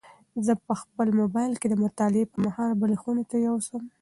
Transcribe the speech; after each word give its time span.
زه 0.45 0.53
به 0.67 0.73
خپل 0.81 1.07
موبایل 1.19 1.51
د 1.67 1.73
مطالعې 1.83 2.29
پر 2.31 2.37
مهال 2.45 2.71
بلې 2.81 2.97
خونې 3.01 3.23
ته 3.31 3.35
یوسم. 3.47 3.81